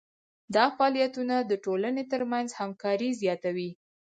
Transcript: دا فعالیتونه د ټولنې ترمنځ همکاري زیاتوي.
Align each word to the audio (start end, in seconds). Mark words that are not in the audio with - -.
دا 0.55 0.65
فعالیتونه 0.77 1.35
د 1.41 1.51
ټولنې 1.65 2.03
ترمنځ 2.11 2.47
همکاري 2.59 3.09
زیاتوي. 3.21 3.69